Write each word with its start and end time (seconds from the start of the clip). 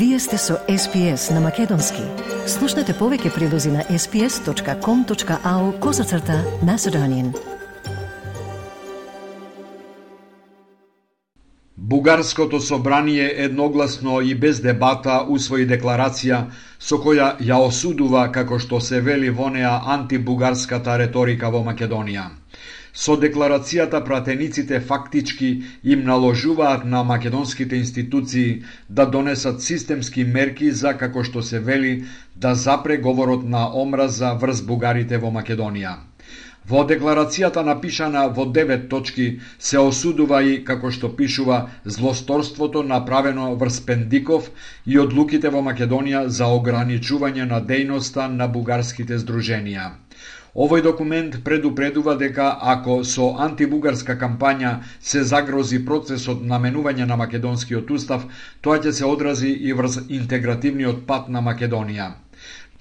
Вие 0.00 0.18
сте 0.18 0.38
со 0.38 0.54
SPS 0.68 1.34
на 1.34 1.40
Македонски. 1.44 2.00
Слушнете 2.48 2.94
повеќе 2.96 3.34
прилози 3.34 3.68
на 3.68 3.82
sps.com.au 3.84 5.64
козацрта 5.78 6.38
на 6.64 6.78
Седонин. 6.78 7.34
Бугарското 11.76 12.60
собрание 12.60 13.28
едногласно 13.44 14.20
и 14.20 14.34
без 14.34 14.62
дебата 14.64 15.20
усвои 15.28 15.68
декларација 15.68 16.46
со 16.78 16.96
која 16.96 17.34
ја 17.36 17.60
осудува 17.60 18.24
како 18.32 18.56
што 18.56 18.80
се 18.80 19.04
вели 19.04 19.28
во 19.28 19.50
неа 19.52 19.82
антибугарската 19.98 20.96
реторика 20.96 21.50
во 21.50 21.60
Македонија. 21.60 22.30
Со 22.92 23.14
декларацијата 23.16 24.00
пратениците 24.04 24.80
фактички 24.80 25.50
им 25.84 26.04
наложуваат 26.04 26.84
на 26.84 27.02
македонските 27.04 27.76
институции 27.76 28.62
да 28.88 29.06
донесат 29.06 29.62
системски 29.62 30.24
мерки 30.24 30.72
за, 30.72 30.94
како 30.98 31.22
што 31.24 31.42
се 31.42 31.60
вели, 31.60 32.04
да 32.36 32.54
запре 32.54 32.96
говорот 32.98 33.44
на 33.44 33.66
омраза 33.82 34.34
врз 34.34 34.62
бугарите 34.62 35.18
во 35.18 35.30
Македонија. 35.30 35.98
Во 36.70 36.82
декларацијата 36.88 37.62
напишана 37.66 38.26
во 38.34 38.44
девет 38.56 38.88
точки 38.88 39.28
се 39.58 39.78
осудува 39.78 40.42
и, 40.42 40.58
како 40.64 40.90
што 40.96 41.08
пишува, 41.20 41.60
злосторството 41.84 42.82
направено 42.82 43.54
врз 43.62 43.80
Пендиков 43.86 44.50
и 44.86 44.98
одлуките 44.98 45.48
во 45.48 45.62
Македонија 45.70 46.26
за 46.26 46.50
ограничување 46.58 47.48
на 47.54 47.62
дејноста 47.72 48.28
на 48.34 48.48
бугарските 48.48 49.18
здруженија. 49.18 49.90
Овој 50.54 50.82
документ 50.82 51.36
предупредува 51.44 52.16
дека 52.18 52.46
ако 52.72 52.94
со 53.04 53.26
антибугарска 53.38 54.16
кампања 54.18 54.72
се 55.00 55.22
загрози 55.22 55.78
процесот 55.84 56.42
на 56.42 56.58
менување 56.58 57.06
на 57.06 57.16
македонскиот 57.16 57.90
устав, 57.90 58.26
тоа 58.60 58.78
ќе 58.78 58.92
се 58.92 59.04
одрази 59.06 59.50
и 59.50 59.72
врз 59.72 60.00
интегративниот 60.08 61.06
пат 61.06 61.28
на 61.28 61.40
Македонија. 61.40 62.08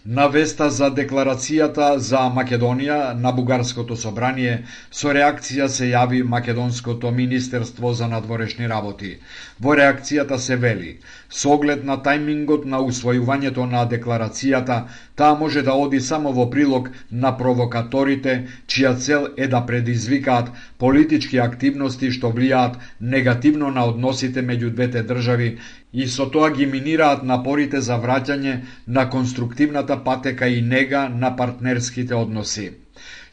На 0.06 0.28
веста 0.32 0.70
за 0.72 0.88
декларацијата 0.96 1.98
за 2.00 2.20
Македонија 2.32 3.14
на 3.20 3.34
Бугарското 3.36 3.98
собрание 4.00 4.64
со 4.92 5.12
реакција 5.12 5.68
се 5.68 5.90
јави 5.92 6.22
Македонското 6.24 7.12
Министерство 7.12 7.92
за 7.94 8.08
надворешни 8.08 8.68
работи. 8.68 9.18
Во 9.60 9.76
реакцијата 9.76 10.38
се 10.38 10.56
вели, 10.56 11.00
со 11.30 11.52
оглед 11.52 11.84
на 11.84 11.98
тајмингот 11.98 12.64
на 12.66 12.80
усвојувањето 12.80 13.66
на 13.68 13.84
декларацијата, 13.86 14.88
таа 15.16 15.36
може 15.36 15.64
да 15.68 15.74
оди 15.76 16.00
само 16.00 16.32
во 16.32 16.48
прилог 16.50 16.90
на 17.12 17.36
провокаторите, 17.38 18.48
чија 18.68 18.96
цел 18.98 19.28
е 19.38 19.48
да 19.48 19.66
предизвикаат 19.66 20.48
политички 20.78 21.40
активности 21.40 22.12
што 22.12 22.32
влијаат 22.32 22.80
негативно 23.02 23.70
на 23.70 23.84
односите 23.84 24.40
меѓу 24.42 24.70
двете 24.70 25.04
држави 25.04 25.58
и 25.94 26.08
со 26.08 26.26
тоа 26.30 26.50
ги 26.52 26.66
минираат 26.66 27.24
напорите 27.24 27.82
за 27.82 27.98
враќање 28.04 28.58
на 28.88 29.10
конструктивната 29.10 29.98
патека 30.04 30.48
и 30.48 30.62
нега 30.62 31.08
на 31.10 31.36
партнерските 31.36 32.16
односи. 32.16 32.68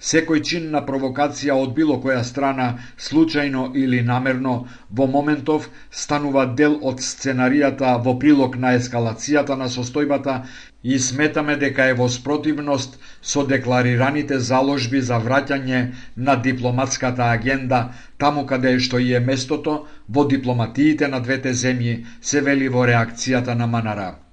Секој 0.09 0.43
чин 0.49 0.71
на 0.71 0.81
провокација 0.89 1.55
од 1.63 1.73
било 1.77 1.97
која 2.03 2.23
страна, 2.25 2.67
случајно 2.99 3.63
или 3.83 4.03
намерно, 4.03 4.55
во 4.91 5.07
моментов 5.15 5.69
станува 5.91 6.45
дел 6.61 6.77
од 6.83 7.01
сценаријата 7.07 7.97
во 8.05 8.15
прилог 8.19 8.57
на 8.65 8.75
ескалацијата 8.79 9.57
на 9.57 9.69
состојбата 9.77 10.37
и 10.87 10.99
сметаме 10.99 11.57
дека 11.59 11.85
е 11.91 11.95
во 11.99 12.07
спротивност 12.09 12.99
со 13.31 13.43
декларираните 13.53 14.39
заложби 14.49 15.01
за 15.09 15.19
враќање 15.25 15.81
на 16.17 16.37
дипломатската 16.45 17.31
агенда 17.37 17.81
таму 18.19 18.45
каде 18.47 18.77
што 18.79 19.03
и 19.03 19.11
е 19.13 19.23
местото 19.31 19.75
во 20.09 20.25
дипломатиите 20.35 21.09
на 21.09 21.21
двете 21.21 21.57
земји, 21.65 21.97
се 22.23 22.41
вели 22.41 22.69
во 22.69 22.87
реакцијата 22.87 23.59
на 23.59 23.67
Манара. 23.67 24.26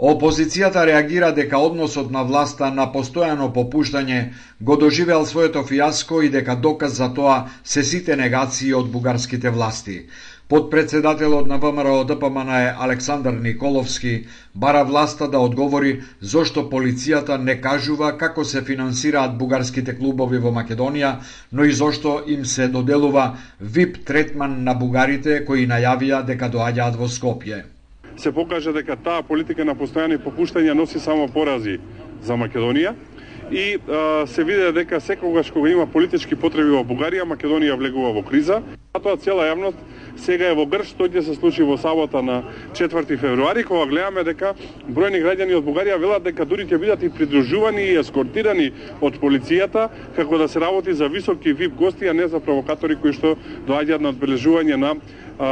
Опозицијата 0.00 0.86
реагира 0.88 1.28
дека 1.36 1.58
односот 1.60 2.06
на 2.10 2.20
власта 2.24 2.70
на 2.72 2.86
постојано 2.92 3.50
попуштање 3.52 4.20
го 4.68 4.76
доживеал 4.80 5.26
своето 5.28 5.62
фиаско 5.70 6.20
и 6.24 6.30
дека 6.32 6.54
доказ 6.56 6.94
за 6.96 7.08
тоа 7.18 7.34
се 7.64 7.82
сите 7.84 8.14
негации 8.16 8.70
од 8.78 8.86
бугарските 8.94 9.50
власти. 9.50 9.96
Подпредседателот 10.48 11.46
на 11.46 11.58
ВМРО 11.58 12.04
ДПМН 12.04 12.54
е 12.60 12.72
Александар 12.86 13.34
Николовски 13.34 14.12
бара 14.54 14.84
власта 14.84 15.28
да 15.28 15.38
одговори 15.38 16.00
зошто 16.20 16.64
полицијата 16.70 17.36
не 17.36 17.60
кажува 17.60 18.16
како 18.18 18.44
се 18.44 18.62
финансираат 18.62 19.36
бугарските 19.38 19.98
клубови 19.98 20.38
во 20.38 20.48
Македонија, 20.60 21.10
но 21.52 21.64
и 21.64 21.72
зошто 21.72 22.22
им 22.26 22.44
се 22.44 22.68
доделува 22.68 23.36
VIP 23.62 24.00
третман 24.04 24.64
на 24.64 24.74
бугарите 24.74 25.44
кои 25.44 25.68
најавија 25.68 26.22
дека 26.32 26.48
доаѓаат 26.48 26.96
во 26.96 27.10
Скопје 27.18 27.60
се 28.16 28.32
покажа 28.32 28.72
дека 28.72 28.96
таа 28.96 29.22
политика 29.22 29.64
на 29.64 29.74
постојани 29.74 30.18
попуштања 30.18 30.74
носи 30.74 31.00
само 31.00 31.28
порази 31.28 31.78
за 32.22 32.36
Македонија 32.36 32.94
и 33.50 33.78
а, 33.88 34.26
се 34.26 34.44
виде 34.44 34.72
дека 34.72 35.00
секогаш 35.00 35.50
кога 35.50 35.70
има 35.70 35.86
политички 35.86 36.36
потреби 36.36 36.70
во 36.70 36.84
Бугарија, 36.86 37.26
Македонија 37.26 37.76
влегува 37.78 38.12
во 38.14 38.22
криза. 38.22 38.62
Тоа 38.94 39.16
цела 39.16 39.46
јавност 39.46 39.78
сега 40.18 40.50
е 40.50 40.54
во 40.58 40.66
грш, 40.66 40.92
тој 40.98 41.10
ќе 41.14 41.22
се 41.22 41.34
случи 41.34 41.62
во 41.66 41.76
сабота 41.78 42.22
на 42.22 42.42
4 42.74 43.16
февруари, 43.18 43.64
кога 43.64 43.86
гледаме 43.86 44.24
дека 44.24 44.54
бројни 44.88 45.22
граѓани 45.22 45.58
од 45.58 45.64
Бугарија 45.66 45.98
велат 45.98 46.22
дека 46.26 46.44
дури 46.44 46.66
ќе 46.66 46.78
бидат 46.78 47.02
и 47.02 47.10
придружувани 47.10 47.82
и 47.90 47.98
ескортирани 47.98 48.70
од 49.00 49.18
полицијата, 49.22 49.88
како 50.16 50.38
да 50.38 50.48
се 50.48 50.60
работи 50.60 50.94
за 50.94 51.08
високи 51.08 51.52
вип 51.52 51.74
гости, 51.74 52.06
а 52.06 52.14
не 52.14 52.28
за 52.28 52.40
провокатори 52.40 52.96
кои 52.96 53.12
што 53.12 53.36
доаѓаат 53.66 54.00
на 54.00 54.14
одбележување 54.14 54.76
на 54.76 54.94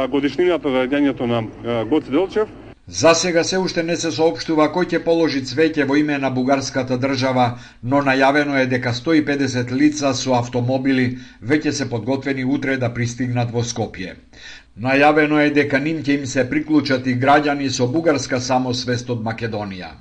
годишнината 0.07 0.69
на 0.69 0.85
раѓањето 0.85 1.25
на 1.27 1.85
Гоце 1.85 2.11
Делчев. 2.11 2.68
За 2.91 3.13
сега 3.13 3.43
се 3.43 3.57
уште 3.57 3.83
не 3.85 3.95
се 4.01 4.09
соопштува 4.09 4.65
кој 4.73 4.87
ќе 4.91 4.99
положи 5.05 5.43
цвеќе 5.45 5.85
во 5.89 5.97
име 5.99 6.15
на 6.23 6.31
бугарската 6.33 6.97
држава, 7.03 7.45
но 7.83 8.01
најавено 8.07 8.57
е 8.57 8.65
дека 8.71 8.93
150 8.99 9.69
лица 9.81 10.13
со 10.17 10.33
автомобили 10.39 11.05
веќе 11.51 11.71
се 11.71 11.89
подготвени 11.91 12.45
утре 12.57 12.77
да 12.81 12.89
пристигнат 12.93 13.53
во 13.53 13.61
Скопје. 13.61 14.15
Најавено 14.87 15.37
е 15.45 15.53
дека 15.53 15.77
ним 15.79 16.01
ќе 16.01 16.17
им 16.17 16.25
се 16.25 16.49
приклучат 16.49 17.05
и 17.05 17.17
граѓани 17.25 17.69
со 17.69 17.85
бугарска 17.85 18.41
самосвест 18.41 19.09
од 19.09 19.21
Македонија. 19.21 19.93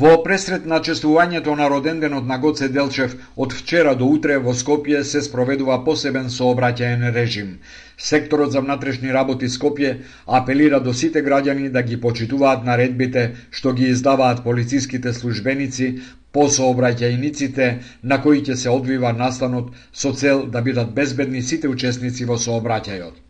Во 0.00 0.10
пресред 0.24 0.62
на 0.64 0.78
чествувањето 0.80 1.52
на 1.56 1.66
роденденот 1.68 2.24
на 2.28 2.38
Гоце 2.40 2.68
Делчев 2.72 3.12
од 3.36 3.52
вчера 3.52 3.90
до 4.02 4.06
утре 4.08 4.38
во 4.44 4.54
Скопје 4.56 5.02
се 5.04 5.20
спроведува 5.26 5.74
посебен 5.84 6.30
сообраќаен 6.32 7.02
режим. 7.16 7.50
Секторот 7.98 8.54
за 8.54 8.62
внатрешни 8.64 9.12
работи 9.12 9.50
Скопје 9.52 9.90
апелира 10.38 10.80
до 10.80 10.94
сите 10.94 11.20
граѓани 11.26 11.68
да 11.74 11.82
ги 11.82 12.00
почитуваат 12.00 12.64
наредбите 12.64 13.24
што 13.50 13.74
ги 13.80 13.90
издаваат 13.92 14.40
полициските 14.44 15.12
службеници 15.12 15.90
по 16.32 16.46
сообраќајниците 16.48 17.68
на 18.02 18.20
кои 18.22 18.40
ќе 18.40 18.56
се 18.62 18.72
одвива 18.72 19.12
настанот 19.12 19.76
со 19.92 20.14
цел 20.14 20.46
да 20.46 20.62
бидат 20.62 20.94
безбедни 20.96 21.42
сите 21.42 21.68
учесници 21.68 22.24
во 22.24 22.40
сообраќајот. 22.46 23.20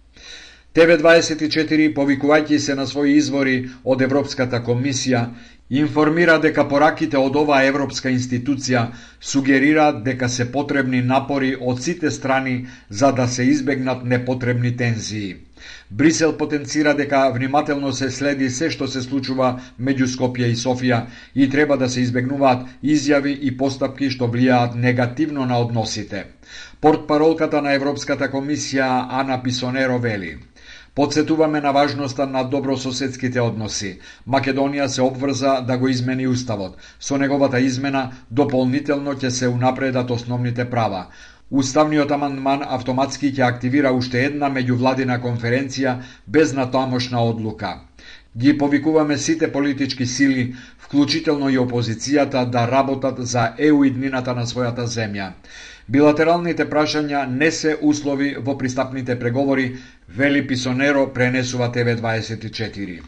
ТВ24, 0.72 1.90
повикувајќи 1.96 2.58
се 2.58 2.74
на 2.74 2.86
своји 2.88 3.18
извори 3.20 3.56
од 3.84 4.00
Европската 4.06 4.62
комисија, 4.64 5.26
информира 5.80 6.34
дека 6.38 6.66
пораките 6.68 7.16
од 7.16 7.36
оваа 7.40 7.62
европска 7.64 8.10
институција 8.12 8.82
сугерираат 9.20 10.02
дека 10.04 10.28
се 10.28 10.44
потребни 10.52 11.00
напори 11.02 11.54
од 11.56 11.80
сите 11.82 12.10
страни 12.10 12.66
за 12.90 13.12
да 13.12 13.26
се 13.28 13.46
избегнат 13.54 14.04
непотребни 14.04 14.76
тензии. 14.76 15.36
Брисел 15.90 16.36
потенцира 16.36 16.94
дека 16.94 17.30
внимателно 17.34 17.92
се 17.92 18.10
следи 18.10 18.50
се 18.50 18.68
што 18.70 18.88
се 18.88 19.02
случува 19.02 19.48
меѓу 19.80 20.10
Скопје 20.16 20.52
и 20.52 20.60
Софија 20.64 21.00
и 21.34 21.48
треба 21.48 21.76
да 21.78 21.88
се 21.88 22.00
избегнуваат 22.04 22.68
изјави 22.84 23.32
и 23.40 23.56
постапки 23.56 24.10
што 24.10 24.28
влијаат 24.28 24.74
негативно 24.74 25.46
на 25.46 25.58
односите. 25.58 26.24
Портпаролката 26.80 27.62
на 27.62 27.72
Европската 27.72 28.28
комисија 28.28 29.06
Ана 29.22 29.42
Писонеро 29.42 29.98
вели– 29.98 30.36
Подсетуваме 30.94 31.60
на 31.60 31.70
важноста 31.72 32.26
на 32.26 32.42
добрососедските 32.44 33.40
односи. 33.40 33.90
Македонија 34.28 34.86
се 34.86 35.00
обврза 35.02 35.52
да 35.60 35.78
го 35.78 35.88
измени 35.88 36.26
уставот. 36.28 36.74
Со 37.00 37.16
неговата 37.22 37.60
измена 37.60 38.02
дополнително 38.30 39.14
ќе 39.14 39.28
се 39.28 39.48
унапредат 39.48 40.10
основните 40.10 40.66
права. 40.74 41.06
Уставниот 41.50 42.12
амандман 42.12 42.66
автоматски 42.76 43.32
ќе 43.32 43.46
активира 43.48 43.92
уште 43.92 44.26
една 44.26 44.52
меѓувладина 44.52 45.16
конференција 45.24 45.96
без 46.26 46.52
натамошна 46.52 47.24
одлука. 47.24 47.72
Ги 48.36 48.58
повикуваме 48.58 49.18
сите 49.18 49.52
политички 49.52 50.06
сили, 50.06 50.54
вклучително 50.78 51.48
и 51.48 51.58
опозицијата, 51.58 52.44
да 52.44 52.68
работат 52.68 53.26
за 53.26 53.54
еу 53.58 53.84
иднината 53.84 54.34
на 54.34 54.44
својата 54.46 54.84
земја. 54.84 55.32
Билатералните 55.88 56.68
прашања 56.70 57.24
не 57.30 57.50
се 57.50 57.76
услови 57.82 58.36
во 58.38 58.54
пристапните 58.58 59.18
преговори, 59.18 59.76
вели 60.08 60.46
Писонеро 60.46 61.08
пренесува 61.14 61.72
ТВ24. 61.72 63.00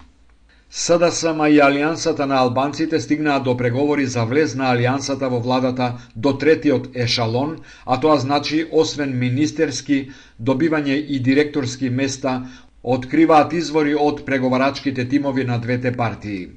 СДСМ 0.71 1.45
и 1.55 1.61
Алијансата 1.63 2.27
на 2.27 2.41
албанците 2.43 3.01
стигнаа 3.01 3.39
до 3.41 3.57
преговори 3.57 4.07
за 4.07 4.25
влез 4.25 4.55
на 4.55 4.73
Алијансата 4.75 5.29
во 5.31 5.39
владата 5.39 5.93
до 6.17 6.33
третиот 6.33 6.89
ешалон, 6.97 7.59
а 7.87 8.01
тоа 8.01 8.19
значи 8.19 8.65
освен 8.73 9.19
министерски, 9.19 10.11
добивање 10.41 10.97
и 10.99 11.21
директорски 11.21 11.91
места 11.91 12.43
откриваат 12.83 13.53
извори 13.53 13.95
од 13.95 14.25
преговарачките 14.27 15.09
тимови 15.09 15.45
на 15.45 15.59
двете 15.59 15.93
партии. 15.93 16.49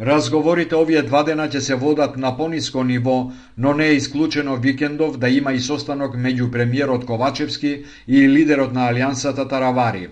Разговорите 0.00 0.76
овие 0.78 1.00
два 1.02 1.24
дена 1.26 1.48
ќе 1.50 1.58
се 1.58 1.74
водат 1.74 2.16
на 2.16 2.30
пониско 2.36 2.84
ниво, 2.84 3.32
но 3.56 3.72
не 3.74 3.86
е 3.86 3.96
исклучено 3.96 4.56
викендов 4.56 5.16
да 5.18 5.28
има 5.28 5.52
и 5.52 5.60
состанок 5.60 6.14
меѓу 6.14 6.50
премиерот 6.52 7.06
Ковачевски 7.06 7.72
и 8.06 8.28
лидерот 8.28 8.72
на 8.72 8.86
Алијансата 8.92 9.48
Таравари. 9.48 10.08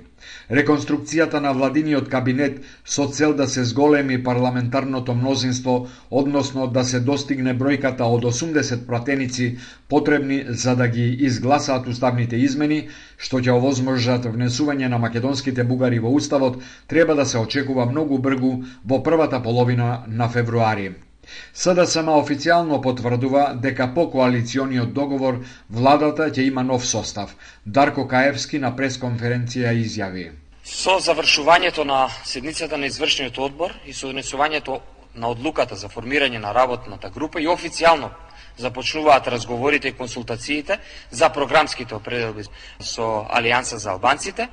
Реконструкцијата 0.50 1.40
на 1.40 1.52
владиниот 1.52 2.08
кабинет 2.08 2.61
со 2.84 3.06
цел 3.08 3.34
да 3.34 3.46
се 3.49 3.64
зголеми 3.64 4.23
парламентарното 4.25 5.14
мнозинство, 5.14 5.88
односно 6.11 6.67
да 6.67 6.84
се 6.84 7.00
достигне 7.00 7.55
бројката 7.55 8.02
од 8.02 8.25
80 8.25 8.87
пратеници 8.87 9.58
потребни 9.88 10.44
за 10.49 10.76
да 10.76 10.88
ги 10.88 11.08
изгласаат 11.31 11.87
уставните 11.87 12.37
измени, 12.37 12.88
што 13.17 13.40
ќе 13.40 13.56
овозможат 13.56 14.26
внесување 14.26 14.88
на 14.88 14.99
македонските 14.99 15.64
бугари 15.64 15.99
во 15.99 16.11
уставот, 16.11 16.62
треба 16.87 17.14
да 17.14 17.26
се 17.26 17.38
очекува 17.38 17.87
многу 17.87 18.19
бргу 18.19 18.62
во 18.84 19.02
првата 19.02 19.43
половина 19.43 20.05
на 20.06 20.28
февруари. 20.28 21.06
СДСМ 21.55 22.09
официјално 22.09 22.81
потврдува 22.83 23.55
дека 23.55 23.88
по 23.94 24.11
коалициониот 24.11 24.93
договор 24.93 25.41
владата 25.71 26.31
ќе 26.31 26.47
има 26.47 26.62
нов 26.62 26.87
состав. 26.87 27.37
Дарко 27.67 28.09
Каевски 28.09 28.59
на 28.59 28.75
пресконференција 28.77 29.73
изјави. 29.73 30.31
Со 30.65 30.99
завршувањето 30.99 31.85
на 31.85 32.09
седницата 32.25 32.77
на 32.77 32.87
извршниот 32.87 33.38
одбор 33.38 33.73
и 33.87 33.93
со 33.93 34.09
донесувањето 34.11 34.81
на 35.15 35.29
одлуката 35.29 35.77
за 35.77 35.88
формирање 35.88 36.38
на 36.38 36.53
работната 36.55 37.11
група 37.11 37.41
и 37.41 37.49
официјално 37.49 38.11
започнуваат 38.59 39.29
разговорите 39.29 39.88
и 39.88 39.93
консултациите 39.93 40.79
за 41.11 41.29
програмските 41.29 41.94
определби 41.94 42.44
со 42.81 43.27
Алијанса 43.31 43.77
за 43.77 43.91
албанците, 43.91 44.49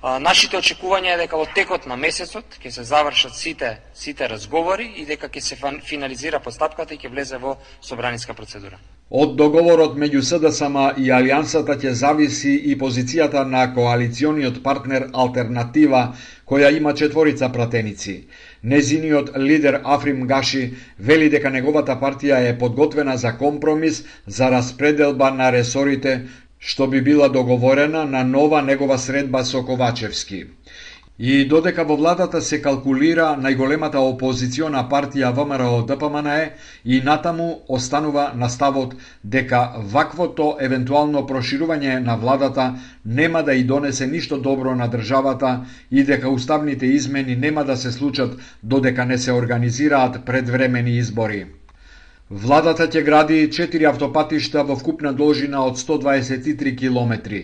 Нашите 0.00 0.56
очекувања 0.56 1.12
е 1.12 1.16
дека 1.20 1.36
во 1.36 1.44
текот 1.54 1.84
на 1.86 1.96
месецот 2.00 2.54
ќе 2.62 2.70
се 2.72 2.84
завршат 2.88 3.34
сите 3.36 3.74
сите 3.92 4.28
разговори 4.32 4.86
и 4.96 5.04
дека 5.04 5.28
ќе 5.28 5.40
се 5.44 5.58
финализира 5.88 6.40
постапката 6.40 6.94
и 6.94 6.98
ќе 6.98 7.10
влезе 7.12 7.36
во 7.36 7.58
собраниска 7.84 8.32
процедура. 8.34 8.78
Од 9.10 9.36
договорот 9.36 9.98
меѓу 10.00 10.22
СДСМ 10.24 10.76
и 11.04 11.12
Алијансата 11.12 11.76
ќе 11.76 11.92
зависи 11.92 12.54
и 12.72 12.78
позицијата 12.80 13.44
на 13.44 13.66
коалициониот 13.74 14.62
партнер 14.62 15.10
Алтернатива, 15.12 16.14
која 16.48 16.72
има 16.72 16.94
четворица 16.94 17.52
пратеници. 17.52 18.28
Незиниот 18.62 19.36
лидер 19.36 19.82
Африм 19.84 20.26
Гаши 20.26 20.70
вели 20.98 21.28
дека 21.28 21.50
неговата 21.50 22.00
партија 22.00 22.40
е 22.48 22.58
подготвена 22.58 23.18
за 23.18 23.36
компромис 23.36 24.04
за 24.26 24.50
распределба 24.50 25.30
на 25.30 25.52
ресорите 25.52 26.22
што 26.60 26.86
би 26.86 27.00
била 27.00 27.28
договорена 27.28 28.04
на 28.04 28.24
нова 28.24 28.62
негова 28.62 28.98
средба 28.98 29.44
со 29.44 29.62
Ковачевски. 29.64 30.46
И 31.20 31.44
додека 31.44 31.84
во 31.84 31.96
владата 32.00 32.40
се 32.40 32.58
калкулира 32.64 33.24
најголемата 33.40 34.00
опозициона 34.00 34.80
партија 34.88 35.32
ВМРО 35.36 35.82
ДПМНЕ 35.90 36.52
и 36.84 37.00
натаму 37.04 37.48
останува 37.68 38.30
наставот 38.34 38.94
дека 39.24 39.60
ваквото 39.96 40.46
евентуално 40.68 41.26
проширување 41.28 41.98
на 42.06 42.16
владата 42.16 42.66
нема 43.04 43.42
да 43.42 43.54
и 43.54 43.64
донесе 43.64 44.06
ништо 44.06 44.40
добро 44.40 44.74
на 44.74 44.88
државата 44.88 45.52
и 45.90 46.04
дека 46.04 46.30
уставните 46.30 46.86
измени 46.86 47.36
нема 47.36 47.64
да 47.64 47.76
се 47.76 47.92
случат 47.92 48.36
додека 48.62 49.04
не 49.04 49.18
се 49.18 49.32
организираат 49.32 50.24
предвремени 50.24 50.96
избори. 50.96 51.46
Владата 52.30 52.84
ќе 52.86 53.00
гради 53.02 53.36
4 53.54 53.86
автопатишта 53.88 54.62
во 54.66 54.76
вкупна 54.78 55.10
должина 55.20 55.64
од 55.66 55.80
123 55.80 56.76
километри. 56.78 57.40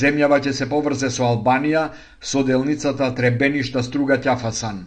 Земјава 0.00 0.38
ќе 0.44 0.52
се 0.58 0.68
поврзе 0.70 1.10
со 1.10 1.24
Албанија 1.28 1.82
со 2.32 2.44
делницата 2.50 3.08
Требеништа 3.18 3.82
Струга 3.82 4.20
Тјафасан. 4.26 4.78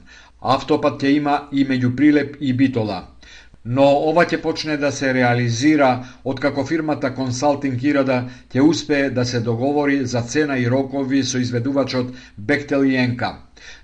Автопат 0.56 1.03
ќе 1.03 1.12
има 1.18 1.36
и 1.51 1.68
меѓу 1.68 1.92
Прилеп 1.98 2.39
и 2.39 2.53
Битола. 2.53 3.01
Но 3.65 3.89
ова 4.13 4.24
ќе 4.24 4.39
почне 4.48 4.77
да 4.77 4.92
се 4.92 5.12
реализира 5.19 5.92
откако 6.24 6.63
фирмата 6.65 7.12
Консалтинг 7.19 7.83
Ирада 7.83 8.24
ќе 8.56 8.63
успее 8.63 9.09
да 9.09 9.25
се 9.25 9.44
договори 9.51 10.06
за 10.06 10.21
цена 10.21 10.57
и 10.63 10.69
рокови 10.69 11.24
со 11.24 11.44
изведувачот 11.44 12.15
Бектел 12.38 12.88
и 12.88 12.95
Енка. 12.95 13.36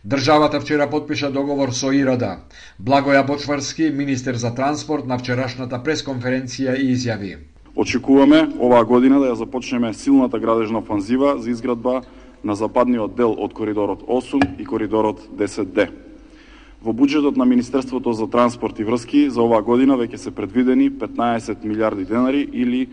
Државата 0.06 0.60
вчера 0.60 0.90
подпиша 0.90 1.32
договор 1.32 1.72
со 1.72 1.92
Ирада. 1.92 2.38
Благоја 2.82 3.26
Бочварски, 3.28 3.90
министер 3.90 4.36
за 4.36 4.56
транспорт, 4.56 5.08
на 5.08 5.18
вчерашната 5.18 5.80
пресконференција 5.84 6.78
и 6.78 6.94
изјави. 6.96 7.38
Очекуваме 7.76 8.48
оваа 8.60 8.86
година 8.86 9.20
да 9.20 9.34
ја 9.34 9.38
започнеме 9.38 9.94
силната 9.94 10.40
градежна 10.40 10.80
офанзива 10.80 11.38
за 11.38 11.50
изградба 11.50 12.02
на 12.44 12.56
западниот 12.56 13.16
дел 13.16 13.36
од 13.38 13.54
коридорот 13.54 14.02
8 14.08 14.60
и 14.60 14.66
коридорот 14.66 15.28
10D. 15.38 15.90
Во 16.82 16.94
буџетот 16.94 17.38
на 17.38 17.46
Министерството 17.46 18.14
за 18.14 18.28
транспорт 18.30 18.80
и 18.80 18.84
врски 18.84 19.30
за 19.30 19.42
оваа 19.42 19.62
година 19.62 19.98
веќе 19.98 20.16
се 20.16 20.32
предвидени 20.32 20.92
15 20.92 21.66
милиарди 21.66 22.06
денари 22.06 22.48
или 22.54 22.88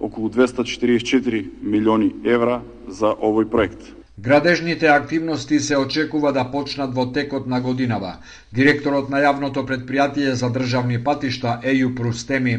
околу 0.00 0.28
244 0.28 1.48
милиони 1.62 2.12
евра 2.24 2.60
за 2.88 3.12
овој 3.16 3.48
проект. 3.48 4.01
Градежните 4.22 4.86
активности 4.86 5.58
се 5.60 5.76
очекува 5.76 6.30
да 6.32 6.44
почнат 6.50 6.94
во 6.94 7.08
текот 7.12 7.46
на 7.50 7.58
годинава. 7.60 8.12
Директорот 8.54 9.08
на 9.10 9.18
јавното 9.18 9.64
предпријатие 9.66 10.36
за 10.38 10.46
државни 10.46 10.98
патишта 11.02 11.56
Еју 11.66 11.88
Прустеми 11.96 12.52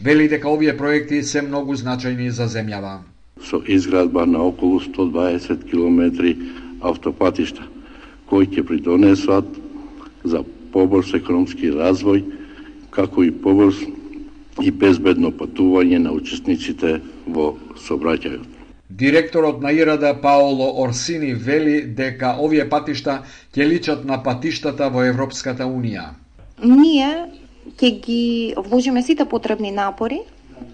вели 0.00 0.28
дека 0.28 0.50
овие 0.50 0.74
проекти 0.76 1.22
се 1.22 1.40
многу 1.42 1.72
значајни 1.72 2.28
за 2.28 2.44
земјава. 2.52 2.98
Со 3.40 3.62
изградба 3.64 4.26
на 4.26 4.42
околу 4.44 4.80
120 4.80 5.64
километри 5.70 6.36
автопатишта, 6.84 7.64
кои 8.28 8.44
ќе 8.44 8.66
придонесат 8.66 9.48
за 10.24 10.44
побрз 10.72 11.14
економски 11.16 11.72
развој, 11.72 12.26
како 12.90 13.24
и 13.24 13.32
побрз 13.32 13.80
и 14.60 14.70
безбедно 14.70 15.32
патување 15.32 15.96
на 15.96 16.12
учесниците 16.12 17.00
во 17.26 17.54
собраќајот. 17.88 18.55
Директорот 18.90 19.62
на 19.62 19.72
Ирада 19.72 20.14
Паоло 20.20 20.82
Орсини 20.82 21.34
вели 21.34 21.82
дека 21.82 22.36
овие 22.38 22.68
патишта 22.68 23.22
ќе 23.50 23.66
личат 23.66 24.04
на 24.04 24.22
патиштата 24.22 24.90
во 24.94 25.02
Европската 25.02 25.66
Унија. 25.66 26.14
Ние 26.62 27.26
ќе 27.74 27.90
ги 28.06 28.54
вложиме 28.56 29.02
сите 29.02 29.24
потребни 29.24 29.70
напори 29.70 30.20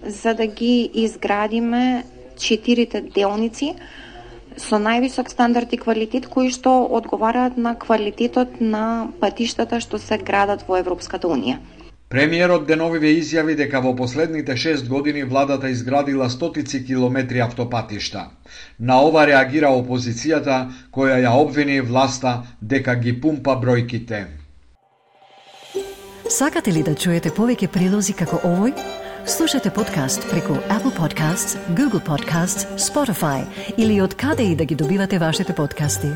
за 0.05 0.33
да 0.33 0.45
ги 0.45 0.89
изградиме 0.93 2.03
четирите 2.37 3.01
делници 3.01 3.73
со 4.57 4.77
највисок 4.77 5.29
стандард 5.33 5.73
и 5.73 5.81
квалитет 5.81 6.27
кои 6.29 6.51
што 6.53 6.85
одговараат 6.85 7.57
на 7.57 7.73
квалитетот 7.79 8.61
на 8.61 9.09
патиштата 9.19 9.81
што 9.81 9.97
се 9.97 10.17
градат 10.21 10.61
во 10.67 10.77
Европската 10.77 11.27
Унија. 11.27 11.57
Премиерот 12.13 12.67
деновиве 12.69 13.09
изјави 13.17 13.55
дека 13.57 13.79
во 13.81 13.95
последните 13.97 14.53
6 14.53 14.85
години 14.87 15.23
владата 15.23 15.69
изградила 15.73 16.27
стотици 16.29 16.83
километри 16.85 17.39
автопатишта. 17.41 18.27
На 18.79 18.99
ова 19.01 19.23
реагира 19.25 19.71
опозицијата 19.73 20.59
која 20.93 21.17
ја 21.23 21.31
обвини 21.33 21.79
власта 21.81 22.35
дека 22.61 22.95
ги 22.95 23.15
пумпа 23.21 23.57
бројките. 23.57 24.27
Сакате 26.29 26.71
ли 26.71 26.83
да 26.83 26.93
чуете 26.93 27.33
повеќе 27.33 27.67
прилози 27.73 28.13
како 28.13 28.37
овој? 28.45 28.77
Слушате 29.25 29.73
подкаст 29.73 30.29
преку 30.29 30.61
Apple 30.69 30.93
Podcasts, 30.93 31.57
Google 31.73 32.05
Podcasts, 32.05 32.69
Spotify 32.77 33.41
или 33.77 34.01
од 34.01 34.13
каде 34.13 34.51
и 34.51 34.55
да 34.55 34.65
ги 34.65 34.75
добивате 34.75 35.17
вашите 35.17 35.55
подкасти. 35.55 36.13